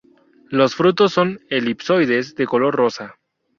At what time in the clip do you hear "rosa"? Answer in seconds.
2.73-3.19